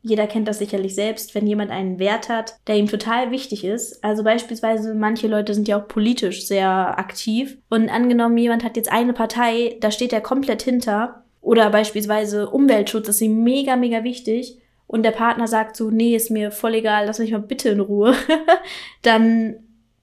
Jeder 0.04 0.26
kennt 0.26 0.48
das 0.48 0.58
sicherlich 0.58 0.96
selbst, 0.96 1.36
wenn 1.36 1.46
jemand 1.46 1.70
einen 1.70 2.00
Wert 2.00 2.28
hat, 2.28 2.56
der 2.68 2.76
ihm 2.78 2.88
total 2.88 3.30
wichtig 3.30 3.64
ist. 3.64 4.04
Also 4.04 4.24
beispielsweise 4.24 4.96
manche 4.96 5.28
Leute 5.28 5.54
sind 5.54 5.68
ja 5.68 5.80
auch 5.80 5.88
politisch 5.88 6.48
sehr 6.48 6.98
aktiv. 6.98 7.58
Und 7.70 7.90
angenommen, 7.90 8.38
jemand 8.38 8.64
hat 8.64 8.78
jetzt 8.78 8.92
eine 8.92 9.14
Partei, 9.14 9.78
da 9.80 9.92
steht 9.92 10.12
er 10.12 10.22
komplett 10.22 10.64
hinter. 10.64 11.24
Oder 11.40 11.70
beispielsweise 11.70 12.50
Umweltschutz 12.50 13.10
ist 13.10 13.22
ihm 13.22 13.44
mega, 13.44 13.76
mega 13.76 14.04
wichtig. 14.04 14.58
Und 14.88 15.04
der 15.04 15.12
Partner 15.12 15.48
sagt 15.48 15.78
so, 15.78 15.90
nee, 15.92 16.16
ist 16.16 16.32
mir 16.32 16.52
voll 16.52 16.76
egal, 16.76 17.06
lass 17.06 17.20
mich 17.20 17.32
mal 17.32 17.40
bitte 17.40 17.70
in 17.70 17.80
Ruhe. 17.80 18.16
dann, 19.04 19.56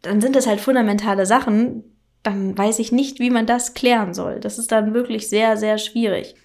dann 0.03 0.21
sind 0.21 0.37
das 0.37 0.47
halt 0.47 0.61
fundamentale 0.61 1.27
Sachen. 1.27 1.85
Dann 2.23 2.57
weiß 2.57 2.79
ich 2.79 2.93
nicht, 2.93 3.19
wie 3.19 3.31
man 3.31 3.47
das 3.47 3.75
klären 3.75 4.15
soll. 4.15 4.39
Das 4.41 4.59
ist 4.59 4.71
dann 4.73 4.95
wirklich 4.95 5.29
sehr, 5.29 5.57
sehr 5.57 5.77
schwierig. 5.79 6.37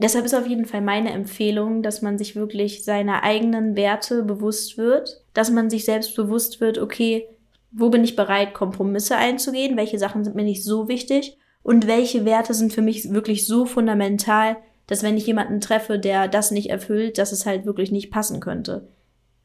Deshalb 0.00 0.24
ist 0.24 0.34
auf 0.34 0.46
jeden 0.46 0.64
Fall 0.64 0.80
meine 0.80 1.10
Empfehlung, 1.10 1.82
dass 1.82 2.02
man 2.02 2.18
sich 2.18 2.36
wirklich 2.36 2.84
seiner 2.84 3.24
eigenen 3.24 3.74
Werte 3.74 4.22
bewusst 4.22 4.78
wird, 4.78 5.24
dass 5.34 5.50
man 5.50 5.70
sich 5.70 5.84
selbst 5.84 6.14
bewusst 6.14 6.60
wird, 6.60 6.78
okay, 6.78 7.28
wo 7.72 7.90
bin 7.90 8.04
ich 8.04 8.14
bereit, 8.14 8.54
Kompromisse 8.54 9.16
einzugehen, 9.16 9.76
welche 9.76 9.98
Sachen 9.98 10.24
sind 10.24 10.36
mir 10.36 10.44
nicht 10.44 10.64
so 10.64 10.88
wichtig 10.88 11.36
und 11.62 11.86
welche 11.86 12.24
Werte 12.24 12.54
sind 12.54 12.72
für 12.72 12.80
mich 12.80 13.12
wirklich 13.12 13.46
so 13.46 13.66
fundamental, 13.66 14.56
dass 14.86 15.02
wenn 15.02 15.16
ich 15.16 15.26
jemanden 15.26 15.60
treffe, 15.60 15.98
der 15.98 16.28
das 16.28 16.52
nicht 16.52 16.70
erfüllt, 16.70 17.18
dass 17.18 17.32
es 17.32 17.44
halt 17.44 17.66
wirklich 17.66 17.90
nicht 17.90 18.10
passen 18.10 18.40
könnte. 18.40 18.88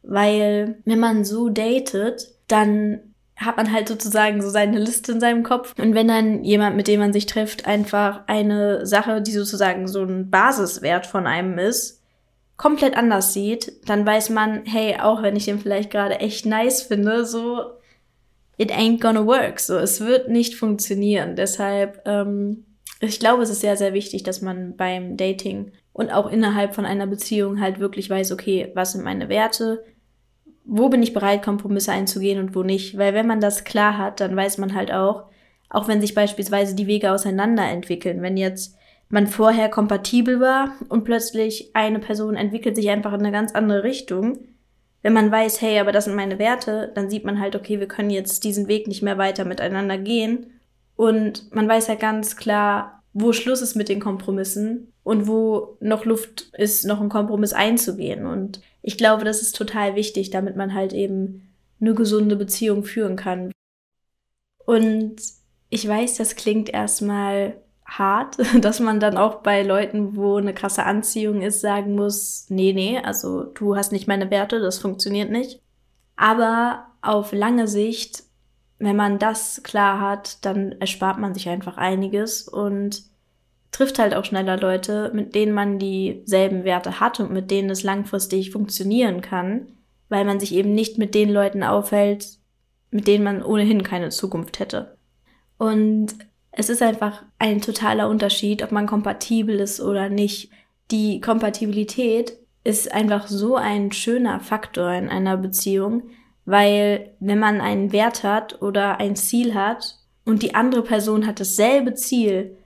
Weil 0.03 0.77
wenn 0.85 0.99
man 0.99 1.25
so 1.25 1.49
datet, 1.49 2.29
dann 2.47 3.12
hat 3.45 3.57
man 3.57 3.71
halt 3.71 3.87
sozusagen 3.87 4.41
so 4.41 4.49
seine 4.49 4.79
Liste 4.79 5.13
in 5.13 5.19
seinem 5.19 5.43
Kopf. 5.43 5.73
Und 5.79 5.95
wenn 5.95 6.07
dann 6.07 6.43
jemand, 6.43 6.75
mit 6.75 6.87
dem 6.87 6.99
man 6.99 7.13
sich 7.13 7.25
trifft, 7.25 7.65
einfach 7.65 8.21
eine 8.27 8.85
Sache, 8.85 9.21
die 9.21 9.31
sozusagen 9.31 9.87
so 9.87 10.03
ein 10.03 10.29
Basiswert 10.29 11.05
von 11.05 11.27
einem 11.27 11.57
ist, 11.57 12.01
komplett 12.57 12.95
anders 12.95 13.33
sieht, 13.33 13.73
dann 13.89 14.05
weiß 14.05 14.29
man, 14.29 14.65
hey, 14.65 14.97
auch 14.99 15.21
wenn 15.21 15.35
ich 15.35 15.45
den 15.45 15.59
vielleicht 15.59 15.91
gerade 15.91 16.19
echt 16.19 16.45
nice 16.45 16.81
finde, 16.83 17.25
so, 17.25 17.73
it 18.57 18.71
ain't 18.71 19.01
gonna 19.01 19.25
work. 19.25 19.59
So, 19.59 19.77
es 19.77 20.01
wird 20.01 20.29
nicht 20.29 20.55
funktionieren. 20.55 21.35
Deshalb, 21.35 22.01
ähm, 22.05 22.65
ich 22.99 23.19
glaube, 23.19 23.43
es 23.43 23.49
ist 23.49 23.61
sehr, 23.61 23.75
sehr 23.75 23.93
wichtig, 23.93 24.23
dass 24.23 24.41
man 24.41 24.77
beim 24.77 25.17
Dating 25.17 25.71
und 25.91 26.11
auch 26.11 26.31
innerhalb 26.31 26.73
von 26.73 26.85
einer 26.85 27.07
Beziehung 27.07 27.59
halt 27.59 27.79
wirklich 27.79 28.09
weiß, 28.09 28.31
okay, 28.31 28.71
was 28.75 28.93
sind 28.93 29.03
meine 29.03 29.29
Werte? 29.29 29.83
Wo 30.65 30.89
bin 30.89 31.03
ich 31.03 31.13
bereit, 31.13 31.43
Kompromisse 31.43 31.91
einzugehen 31.91 32.39
und 32.39 32.55
wo 32.55 32.63
nicht. 32.63 32.97
Weil 32.97 33.13
wenn 33.13 33.27
man 33.27 33.41
das 33.41 33.63
klar 33.63 33.97
hat, 33.97 34.19
dann 34.19 34.35
weiß 34.35 34.57
man 34.57 34.73
halt 34.73 34.91
auch, 34.91 35.25
auch 35.69 35.87
wenn 35.87 36.01
sich 36.01 36.13
beispielsweise 36.13 36.75
die 36.75 36.87
Wege 36.87 37.11
auseinander 37.11 37.67
entwickeln, 37.67 38.21
wenn 38.21 38.37
jetzt 38.37 38.77
man 39.09 39.27
vorher 39.27 39.69
kompatibel 39.69 40.39
war 40.39 40.73
und 40.89 41.03
plötzlich 41.03 41.75
eine 41.75 41.99
Person 41.99 42.35
entwickelt 42.35 42.75
sich 42.75 42.89
einfach 42.89 43.13
in 43.13 43.19
eine 43.19 43.31
ganz 43.31 43.53
andere 43.53 43.83
Richtung. 43.83 44.39
Wenn 45.01 45.13
man 45.13 45.31
weiß, 45.31 45.61
hey, 45.61 45.79
aber 45.79 45.91
das 45.91 46.05
sind 46.05 46.15
meine 46.15 46.39
Werte, 46.39 46.91
dann 46.95 47.09
sieht 47.09 47.25
man 47.25 47.39
halt, 47.39 47.55
okay, 47.55 47.79
wir 47.79 47.87
können 47.87 48.09
jetzt 48.09 48.43
diesen 48.43 48.67
Weg 48.67 48.87
nicht 48.87 49.03
mehr 49.03 49.17
weiter 49.17 49.45
miteinander 49.45 49.97
gehen. 49.97 50.59
Und 50.95 51.53
man 51.53 51.67
weiß 51.67 51.87
ja 51.87 51.95
ganz 51.95 52.37
klar, 52.37 53.02
wo 53.13 53.31
Schluss 53.31 53.61
ist 53.61 53.75
mit 53.75 53.89
den 53.89 53.99
Kompromissen 53.99 54.91
und 55.03 55.27
wo 55.27 55.77
noch 55.79 56.05
Luft 56.05 56.51
ist, 56.57 56.85
noch 56.85 56.99
einen 56.99 57.09
Kompromiss 57.09 57.53
einzugehen. 57.53 58.25
Und 58.25 58.61
ich 58.81 58.97
glaube, 58.97 59.23
das 59.23 59.41
ist 59.41 59.55
total 59.55 59.95
wichtig, 59.95 60.31
damit 60.31 60.55
man 60.55 60.73
halt 60.73 60.93
eben 60.93 61.53
eine 61.79 61.93
gesunde 61.93 62.35
Beziehung 62.35 62.83
führen 62.83 63.15
kann. 63.15 63.51
Und 64.65 65.15
ich 65.69 65.87
weiß, 65.87 66.17
das 66.17 66.35
klingt 66.35 66.69
erstmal 66.69 67.55
hart, 67.85 68.37
dass 68.61 68.79
man 68.79 68.99
dann 68.99 69.17
auch 69.17 69.41
bei 69.41 69.61
Leuten, 69.61 70.15
wo 70.15 70.37
eine 70.37 70.53
krasse 70.53 70.83
Anziehung 70.83 71.41
ist, 71.41 71.61
sagen 71.61 71.95
muss, 71.95 72.47
nee, 72.49 72.73
nee, 72.73 72.99
also 72.99 73.43
du 73.43 73.75
hast 73.75 73.91
nicht 73.91 74.07
meine 74.07 74.31
Werte, 74.31 74.59
das 74.59 74.79
funktioniert 74.79 75.29
nicht. 75.29 75.61
Aber 76.15 76.87
auf 77.01 77.33
lange 77.33 77.67
Sicht, 77.67 78.23
wenn 78.85 78.95
man 78.95 79.19
das 79.19 79.61
klar 79.63 79.99
hat, 79.99 80.43
dann 80.45 80.73
erspart 80.73 81.19
man 81.19 81.33
sich 81.33 81.49
einfach 81.49 81.77
einiges 81.77 82.47
und 82.47 83.03
trifft 83.71 83.99
halt 83.99 84.13
auch 84.13 84.25
schneller 84.25 84.57
Leute, 84.57 85.11
mit 85.13 85.35
denen 85.35 85.51
man 85.51 85.79
dieselben 85.79 86.63
Werte 86.63 86.99
hat 86.99 87.19
und 87.19 87.31
mit 87.31 87.51
denen 87.51 87.69
es 87.69 87.83
langfristig 87.83 88.51
funktionieren 88.51 89.21
kann, 89.21 89.67
weil 90.09 90.25
man 90.25 90.39
sich 90.39 90.53
eben 90.53 90.73
nicht 90.73 90.97
mit 90.97 91.15
den 91.15 91.31
Leuten 91.31 91.63
aufhält, 91.63 92.37
mit 92.91 93.07
denen 93.07 93.23
man 93.23 93.43
ohnehin 93.43 93.83
keine 93.83 94.09
Zukunft 94.09 94.59
hätte. 94.59 94.95
Und 95.57 96.15
es 96.51 96.69
ist 96.69 96.83
einfach 96.83 97.23
ein 97.39 97.61
totaler 97.61 98.09
Unterschied, 98.09 98.61
ob 98.63 98.71
man 98.71 98.85
kompatibel 98.85 99.59
ist 99.59 99.81
oder 99.81 100.09
nicht. 100.09 100.51
Die 100.91 101.19
Kompatibilität 101.19 102.37
ist 102.63 102.91
einfach 102.93 103.27
so 103.27 103.55
ein 103.55 103.91
schöner 103.91 104.39
Faktor 104.39 104.91
in 104.91 105.09
einer 105.09 105.35
Beziehung, 105.37 106.03
weil 106.45 107.13
wenn 107.19 107.39
man 107.39 107.61
einen 107.61 107.91
Wert 107.91 108.23
hat 108.23 108.61
oder 108.61 108.99
ein 108.99 109.15
Ziel 109.15 109.53
hat 109.53 109.97
und 110.25 110.41
die 110.43 110.55
andere 110.55 110.83
Person 110.83 111.25
hat 111.25 111.39
dasselbe 111.39 111.93
Ziel, 111.93 112.57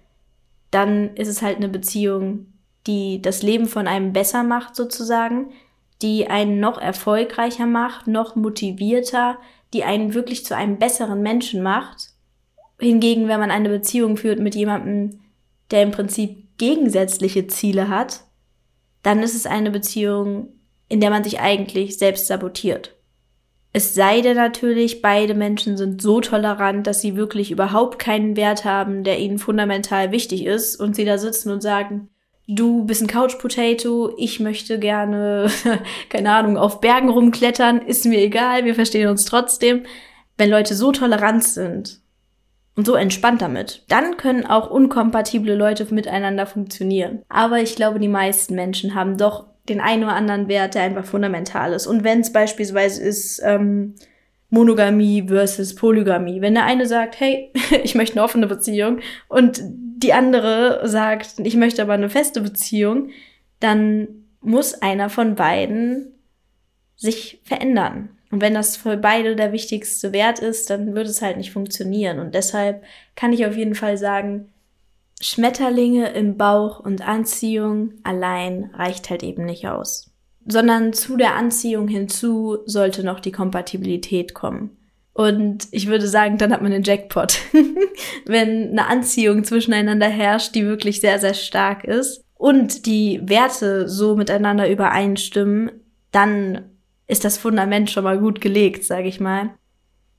dann 0.72 1.15
ist 1.15 1.27
es 1.27 1.41
halt 1.41 1.57
eine 1.57 1.69
Beziehung, 1.69 2.53
die 2.86 3.22
das 3.22 3.43
Leben 3.43 3.67
von 3.67 3.88
einem 3.88 4.13
besser 4.13 4.43
macht 4.43 4.75
sozusagen, 4.75 5.51
die 6.01 6.27
einen 6.27 6.60
noch 6.60 6.77
erfolgreicher 6.77 7.65
macht, 7.65 8.07
noch 8.07 8.36
motivierter, 8.36 9.38
die 9.74 9.84
einen 9.84 10.13
wirklich 10.13 10.46
zu 10.46 10.55
einem 10.55 10.77
besseren 10.77 11.22
Menschen 11.22 11.62
macht 11.62 12.17
Hingegen, 12.79 13.27
wenn 13.27 13.39
man 13.39 13.51
eine 13.51 13.69
Beziehung 13.69 14.17
führt 14.17 14.39
mit 14.39 14.55
jemandem, 14.55 15.19
der 15.72 15.84
im 15.84 15.91
Prinzip 15.91 16.57
gegensätzliche 16.57 17.48
Ziele 17.48 17.89
hat, 17.89 18.24
dann 19.03 19.24
ist 19.24 19.36
es 19.36 19.46
eine 19.46 19.72
Beziehung, 19.72 20.50
in 20.88 21.01
der 21.01 21.10
man 21.10 21.24
sich 21.24 21.39
eigentlich 21.39 21.98
selbst 21.98 22.27
sabotiert. 22.27 22.96
Es 23.74 23.93
sei 23.93 24.21
denn 24.21 24.38
natürlich, 24.38 25.01
beide 25.01 25.36
Menschen 25.36 25.77
sind 25.77 26.01
so 26.01 26.21
tolerant, 26.21 26.88
dass 26.88 27.01
sie 27.01 27.15
wirklich 27.15 27.51
überhaupt 27.51 28.00
keinen 28.00 28.36
Wert 28.36 28.65
haben, 28.65 29.03
der 29.03 29.19
ihnen 29.19 29.38
fundamental 29.38 30.12
wichtig 30.12 30.45
ist 30.45 30.77
und 30.77 30.95
sie 30.95 31.05
da 31.05 31.17
sitzen 31.17 31.51
und 31.51 31.62
sagen, 31.62 32.09
du 32.47 32.86
bist 32.86 33.01
ein 33.01 33.07
Couch 33.07 33.38
Potato, 33.38 34.13
ich 34.17 34.39
möchte 34.39 34.79
gerne, 34.79 35.47
keine 36.09 36.31
Ahnung, 36.31 36.57
auf 36.57 36.79
Bergen 36.79 37.09
rumklettern, 37.09 37.81
ist 37.81 38.05
mir 38.05 38.19
egal, 38.19 38.65
wir 38.65 38.74
verstehen 38.74 39.09
uns 39.09 39.25
trotzdem. 39.25 39.83
Wenn 40.38 40.50
Leute 40.50 40.75
so 40.75 40.91
tolerant 40.91 41.43
sind 41.43 42.00
und 42.75 42.86
so 42.86 42.95
entspannt 42.95 43.41
damit, 43.41 43.83
dann 43.89 44.17
können 44.17 44.45
auch 44.45 44.69
unkompatible 44.69 45.55
Leute 45.55 45.91
miteinander 45.93 46.45
funktionieren. 46.45 47.24
Aber 47.27 47.59
ich 47.59 47.75
glaube, 47.75 48.00
die 48.00 48.07
meisten 48.07 48.55
Menschen 48.55 48.95
haben 48.95 49.17
doch 49.17 49.45
den 49.69 49.81
einen 49.81 50.03
oder 50.03 50.13
anderen 50.13 50.47
Wert, 50.47 50.75
der 50.75 50.83
einfach 50.83 51.05
fundamental 51.05 51.74
ist. 51.74 51.88
Und 51.88 52.03
wenn 52.03 52.21
es 52.21 52.31
beispielsweise 52.31 53.03
ist, 53.03 53.41
ähm, 53.43 53.95
Monogamie 54.50 55.25
versus 55.27 55.75
Polygamie. 55.75 56.41
Wenn 56.41 56.53
der 56.53 56.65
eine 56.65 56.86
sagt, 56.86 57.19
hey, 57.19 57.51
ich 57.83 57.95
möchte 57.95 58.15
eine 58.15 58.24
offene 58.24 58.47
Beziehung 58.47 59.00
und 59.27 59.62
die 59.63 60.13
andere 60.13 60.88
sagt, 60.88 61.39
ich 61.39 61.55
möchte 61.55 61.81
aber 61.81 61.93
eine 61.93 62.09
feste 62.09 62.41
Beziehung, 62.41 63.09
dann 63.59 64.07
muss 64.41 64.81
einer 64.81 65.09
von 65.09 65.36
beiden 65.36 66.13
sich 66.95 67.41
verändern. 67.43 68.09
Und 68.31 68.41
wenn 68.41 68.53
das 68.53 68.77
für 68.77 68.97
beide 68.97 69.36
der 69.36 69.51
wichtigste 69.51 70.13
Wert 70.13 70.39
ist, 70.39 70.69
dann 70.69 70.93
wird 70.95 71.07
es 71.07 71.21
halt 71.21 71.38
nicht 71.38 71.51
funktionieren. 71.51 72.19
Und 72.19 72.36
deshalb 72.36 72.83
kann 73.15 73.33
ich 73.33 73.45
auf 73.45 73.55
jeden 73.55 73.75
Fall 73.75 73.97
sagen, 73.97 74.50
Schmetterlinge 75.19 76.09
im 76.09 76.38
Bauch 76.38 76.79
und 76.79 77.07
Anziehung 77.07 77.93
allein 78.03 78.71
reicht 78.74 79.09
halt 79.09 79.24
eben 79.24 79.45
nicht 79.45 79.67
aus. 79.67 80.12
Sondern 80.45 80.93
zu 80.93 81.17
der 81.17 81.36
Anziehung 81.36 81.88
hinzu 81.88 82.59
sollte 82.65 83.03
noch 83.03 83.19
die 83.19 83.31
Kompatibilität 83.31 84.33
kommen. 84.33 84.77
Und 85.13 85.67
ich 85.71 85.88
würde 85.88 86.07
sagen, 86.07 86.38
dann 86.38 86.53
hat 86.53 86.62
man 86.62 86.71
den 86.71 86.83
Jackpot. 86.83 87.39
Wenn 88.25 88.69
eine 88.69 88.86
Anziehung 88.86 89.43
zwischeneinander 89.43 90.07
herrscht, 90.07 90.53
die 90.53 90.63
wirklich 90.63 91.01
sehr, 91.01 91.17
sehr 91.17 91.33
stark 91.33 91.83
ist 91.83 92.24
und 92.36 92.86
die 92.86 93.19
Werte 93.24 93.89
so 93.89 94.15
miteinander 94.15 94.69
übereinstimmen, 94.69 95.71
dann 96.12 96.69
ist 97.07 97.25
das 97.25 97.39
Fundament 97.39 97.89
schon 97.89 98.03
mal 98.03 98.19
gut 98.19 98.41
gelegt, 98.41 98.83
sage 98.83 99.07
ich 99.07 99.19
mal. 99.19 99.55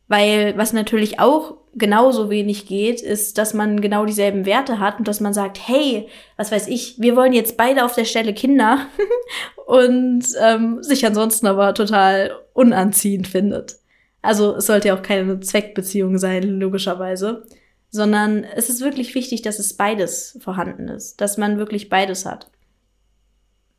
Weil 0.08 0.56
was 0.56 0.72
natürlich 0.72 1.20
auch 1.20 1.58
genauso 1.78 2.30
wenig 2.30 2.66
geht, 2.66 3.00
ist, 3.00 3.38
dass 3.38 3.54
man 3.54 3.80
genau 3.80 4.04
dieselben 4.04 4.46
Werte 4.46 4.78
hat 4.78 4.98
und 4.98 5.08
dass 5.08 5.20
man 5.20 5.32
sagt, 5.32 5.58
hey, 5.66 6.08
was 6.36 6.52
weiß 6.52 6.68
ich, 6.68 7.00
wir 7.00 7.16
wollen 7.16 7.32
jetzt 7.32 7.56
beide 7.56 7.84
auf 7.84 7.94
der 7.94 8.04
Stelle 8.04 8.34
Kinder 8.34 8.86
und 9.66 10.24
ähm, 10.40 10.82
sich 10.82 11.06
ansonsten 11.06 11.46
aber 11.46 11.74
total 11.74 12.32
unanziehend 12.52 13.28
findet. 13.28 13.76
Also 14.22 14.56
es 14.56 14.66
sollte 14.66 14.88
ja 14.88 14.96
auch 14.96 15.02
keine 15.02 15.40
Zweckbeziehung 15.40 16.18
sein, 16.18 16.42
logischerweise, 16.42 17.46
sondern 17.90 18.44
es 18.44 18.68
ist 18.68 18.80
wirklich 18.82 19.14
wichtig, 19.14 19.42
dass 19.42 19.58
es 19.58 19.74
beides 19.74 20.38
vorhanden 20.40 20.88
ist, 20.88 21.20
dass 21.20 21.38
man 21.38 21.58
wirklich 21.58 21.88
beides 21.88 22.26
hat. 22.26 22.50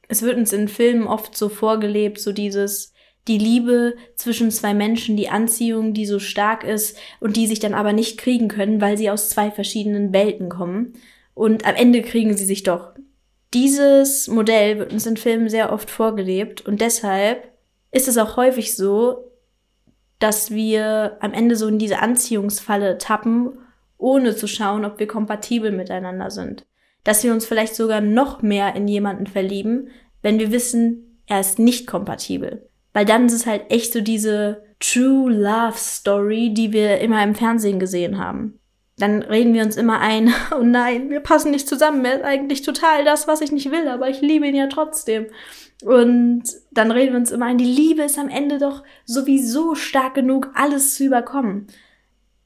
Es 0.07 0.21
wird 0.23 0.37
uns 0.37 0.53
in 0.53 0.67
Filmen 0.67 1.05
oft 1.05 1.37
so 1.37 1.49
vorgelebt, 1.49 2.19
so 2.19 2.31
dieses, 2.31 2.93
die 3.27 3.37
Liebe 3.37 3.95
zwischen 4.15 4.49
zwei 4.51 4.73
Menschen, 4.73 5.17
die 5.17 5.29
Anziehung, 5.29 5.93
die 5.93 6.05
so 6.05 6.19
stark 6.19 6.63
ist 6.63 6.97
und 7.19 7.35
die 7.35 7.47
sich 7.47 7.59
dann 7.59 7.73
aber 7.73 7.93
nicht 7.93 8.17
kriegen 8.17 8.47
können, 8.47 8.81
weil 8.81 8.97
sie 8.97 9.09
aus 9.09 9.29
zwei 9.29 9.51
verschiedenen 9.51 10.13
Welten 10.13 10.49
kommen. 10.49 10.93
Und 11.33 11.65
am 11.65 11.75
Ende 11.75 12.01
kriegen 12.01 12.35
sie 12.35 12.45
sich 12.45 12.63
doch. 12.63 12.93
Dieses 13.53 14.27
Modell 14.27 14.79
wird 14.79 14.93
uns 14.93 15.05
in 15.05 15.17
Filmen 15.17 15.49
sehr 15.49 15.71
oft 15.71 15.89
vorgelebt 15.89 16.61
und 16.61 16.81
deshalb 16.81 17.51
ist 17.91 18.07
es 18.07 18.17
auch 18.17 18.37
häufig 18.37 18.75
so, 18.75 19.31
dass 20.19 20.51
wir 20.51 21.17
am 21.21 21.33
Ende 21.33 21.55
so 21.55 21.67
in 21.67 21.79
diese 21.79 21.99
Anziehungsfalle 21.99 22.97
tappen, 22.97 23.57
ohne 23.97 24.35
zu 24.35 24.47
schauen, 24.47 24.85
ob 24.85 24.99
wir 24.99 25.07
kompatibel 25.07 25.71
miteinander 25.71 26.29
sind. 26.29 26.65
Dass 27.03 27.23
wir 27.23 27.31
uns 27.31 27.45
vielleicht 27.45 27.75
sogar 27.75 28.01
noch 28.01 28.41
mehr 28.41 28.75
in 28.75 28.87
jemanden 28.87 29.27
verlieben, 29.27 29.89
wenn 30.21 30.39
wir 30.39 30.51
wissen, 30.51 31.21
er 31.25 31.39
ist 31.39 31.59
nicht 31.59 31.87
kompatibel. 31.87 32.68
Weil 32.93 33.05
dann 33.05 33.27
ist 33.27 33.33
es 33.33 33.45
halt 33.45 33.69
echt 33.69 33.93
so 33.93 34.01
diese 34.01 34.63
True 34.79 35.31
Love 35.31 35.77
Story, 35.77 36.53
die 36.53 36.71
wir 36.71 36.99
immer 36.99 37.23
im 37.23 37.35
Fernsehen 37.35 37.79
gesehen 37.79 38.17
haben. 38.17 38.59
Dann 38.97 39.21
reden 39.21 39.53
wir 39.53 39.63
uns 39.63 39.77
immer 39.77 39.99
ein, 39.99 40.33
oh 40.57 40.63
nein, 40.63 41.09
wir 41.09 41.19
passen 41.19 41.51
nicht 41.51 41.67
zusammen, 41.67 42.03
er 42.05 42.17
ist 42.17 42.23
eigentlich 42.23 42.61
total 42.61 43.05
das, 43.05 43.27
was 43.27 43.41
ich 43.41 43.51
nicht 43.51 43.71
will, 43.71 43.87
aber 43.87 44.09
ich 44.09 44.21
liebe 44.21 44.47
ihn 44.47 44.55
ja 44.55 44.67
trotzdem. 44.67 45.27
Und 45.83 46.43
dann 46.71 46.91
reden 46.91 47.13
wir 47.13 47.19
uns 47.19 47.31
immer 47.31 47.45
ein, 47.45 47.57
die 47.57 47.63
Liebe 47.63 48.03
ist 48.03 48.19
am 48.19 48.29
Ende 48.29 48.57
doch 48.57 48.83
sowieso 49.05 49.75
stark 49.75 50.15
genug, 50.15 50.49
alles 50.53 50.95
zu 50.95 51.05
überkommen. 51.05 51.67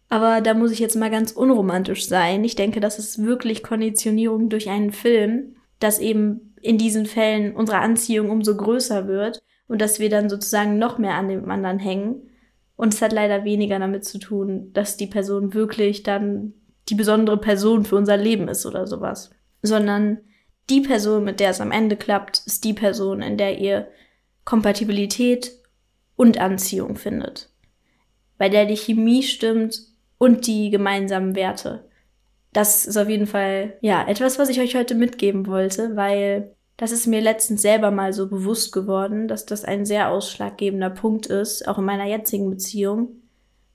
Aber 0.09 0.41
da 0.41 0.53
muss 0.53 0.71
ich 0.71 0.77
jetzt 0.77 0.95
mal 0.95 1.09
ganz 1.09 1.31
unromantisch 1.31 2.07
sein. 2.07 2.43
Ich 2.43 2.53
denke, 2.53 2.79
das 2.79 2.99
ist 2.99 3.23
wirklich 3.23 3.63
Konditionierung 3.63 4.49
durch 4.49 4.69
einen 4.69 4.91
Film, 4.91 5.55
dass 5.79 5.97
eben 5.97 6.53
in 6.61 6.77
diesen 6.77 7.07
Fällen 7.07 7.55
unsere 7.55 7.79
Anziehung 7.79 8.29
umso 8.29 8.55
größer 8.55 9.07
wird 9.07 9.41
und 9.73 9.81
dass 9.81 9.97
wir 9.97 10.11
dann 10.11 10.29
sozusagen 10.29 10.77
noch 10.77 10.99
mehr 10.99 11.15
an 11.15 11.29
dem 11.29 11.49
anderen 11.49 11.79
hängen. 11.79 12.29
Und 12.75 12.93
es 12.93 13.01
hat 13.01 13.11
leider 13.11 13.43
weniger 13.43 13.79
damit 13.79 14.05
zu 14.05 14.19
tun, 14.19 14.71
dass 14.71 14.97
die 14.97 15.07
Person 15.07 15.55
wirklich 15.55 16.03
dann 16.03 16.53
die 16.89 16.93
besondere 16.93 17.37
Person 17.37 17.83
für 17.83 17.95
unser 17.95 18.15
Leben 18.15 18.47
ist 18.47 18.67
oder 18.67 18.85
sowas. 18.85 19.31
Sondern 19.63 20.19
die 20.69 20.81
Person, 20.81 21.23
mit 21.23 21.39
der 21.39 21.49
es 21.49 21.59
am 21.59 21.71
Ende 21.71 21.95
klappt, 21.95 22.43
ist 22.45 22.65
die 22.65 22.75
Person, 22.75 23.23
in 23.23 23.35
der 23.35 23.57
ihr 23.57 23.87
Kompatibilität 24.45 25.53
und 26.15 26.37
Anziehung 26.37 26.95
findet. 26.95 27.49
Bei 28.37 28.49
der 28.49 28.67
die 28.67 28.77
Chemie 28.77 29.23
stimmt 29.23 29.87
und 30.19 30.45
die 30.45 30.69
gemeinsamen 30.69 31.35
Werte. 31.35 31.89
Das 32.51 32.85
ist 32.85 32.97
auf 32.97 33.09
jeden 33.09 33.25
Fall, 33.25 33.73
ja, 33.81 34.07
etwas, 34.07 34.37
was 34.37 34.49
ich 34.49 34.59
euch 34.59 34.75
heute 34.75 34.93
mitgeben 34.93 35.47
wollte, 35.47 35.95
weil 35.95 36.55
das 36.83 36.91
ist 36.91 37.07
mir 37.07 37.21
letztens 37.21 37.61
selber 37.61 37.91
mal 37.91 38.11
so 38.11 38.27
bewusst 38.27 38.73
geworden, 38.73 39.29
dass 39.29 39.45
das 39.45 39.63
ein 39.63 39.85
sehr 39.85 40.11
ausschlaggebender 40.11 40.89
Punkt 40.89 41.27
ist, 41.27 41.65
auch 41.65 41.77
in 41.77 41.85
meiner 41.85 42.05
jetzigen 42.05 42.49
Beziehung, 42.49 43.21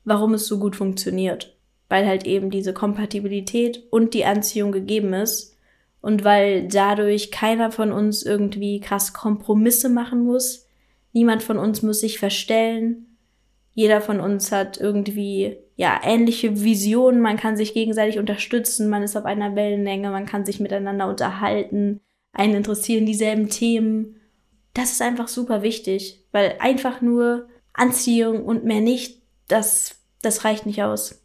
warum 0.04 0.34
es 0.34 0.46
so 0.46 0.58
gut 0.58 0.76
funktioniert. 0.76 1.56
Weil 1.88 2.06
halt 2.06 2.26
eben 2.26 2.50
diese 2.50 2.74
Kompatibilität 2.74 3.82
und 3.90 4.12
die 4.12 4.26
Anziehung 4.26 4.72
gegeben 4.72 5.14
ist 5.14 5.56
und 6.02 6.22
weil 6.22 6.68
dadurch 6.68 7.30
keiner 7.30 7.72
von 7.72 7.92
uns 7.92 8.24
irgendwie 8.24 8.78
krass 8.78 9.14
Kompromisse 9.14 9.88
machen 9.88 10.24
muss. 10.24 10.66
Niemand 11.14 11.42
von 11.42 11.56
uns 11.56 11.80
muss 11.80 12.00
sich 12.00 12.18
verstellen. 12.18 13.16
Jeder 13.72 14.02
von 14.02 14.20
uns 14.20 14.52
hat 14.52 14.78
irgendwie 14.78 15.56
ja 15.76 15.98
ähnliche 16.04 16.62
Visionen. 16.62 17.22
Man 17.22 17.38
kann 17.38 17.56
sich 17.56 17.72
gegenseitig 17.72 18.18
unterstützen. 18.18 18.90
Man 18.90 19.02
ist 19.02 19.16
auf 19.16 19.24
einer 19.24 19.56
Wellenlänge. 19.56 20.10
Man 20.10 20.26
kann 20.26 20.44
sich 20.44 20.60
miteinander 20.60 21.08
unterhalten. 21.08 22.02
Einen 22.38 22.54
interessieren 22.54 23.04
dieselben 23.04 23.48
Themen. 23.48 24.14
Das 24.72 24.92
ist 24.92 25.02
einfach 25.02 25.26
super 25.26 25.62
wichtig, 25.62 26.24
weil 26.30 26.54
einfach 26.60 27.00
nur 27.00 27.48
Anziehung 27.72 28.44
und 28.44 28.62
mehr 28.62 28.80
nicht, 28.80 29.20
das, 29.48 29.96
das 30.22 30.44
reicht 30.44 30.64
nicht 30.64 30.84
aus. 30.84 31.20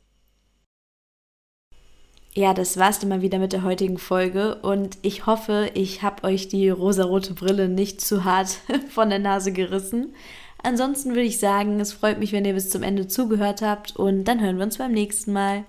Ja, 2.33 2.55
das 2.55 2.77
war's 2.77 2.97
dann 2.97 3.09
mal 3.09 3.21
wieder 3.21 3.37
mit 3.37 3.53
der 3.53 3.61
heutigen 3.61 3.99
Folge 3.99 4.55
und 4.63 4.97
ich 5.03 5.27
hoffe, 5.27 5.69
ich 5.75 6.01
habe 6.01 6.23
euch 6.23 6.47
die 6.47 6.69
rosarote 6.69 7.35
Brille 7.35 7.69
nicht 7.69 8.01
zu 8.01 8.23
hart 8.23 8.57
von 8.89 9.11
der 9.11 9.19
Nase 9.19 9.51
gerissen. 9.51 10.15
Ansonsten 10.63 11.11
würde 11.11 11.21
ich 11.21 11.37
sagen, 11.37 11.79
es 11.79 11.93
freut 11.93 12.17
mich, 12.17 12.31
wenn 12.31 12.45
ihr 12.45 12.53
bis 12.53 12.71
zum 12.71 12.81
Ende 12.81 13.07
zugehört 13.07 13.61
habt 13.61 13.95
und 13.95 14.23
dann 14.23 14.41
hören 14.41 14.57
wir 14.57 14.63
uns 14.63 14.79
beim 14.79 14.93
nächsten 14.93 15.31
Mal. 15.31 15.65